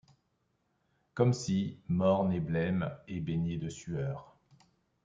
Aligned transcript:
Comme 1.13 1.31
si, 1.31 1.79
morne 1.87 2.33
et 2.33 2.39
blême 2.39 2.91
et 3.07 3.19
baigné 3.19 3.57
de 3.57 3.69
sueur 3.69 4.35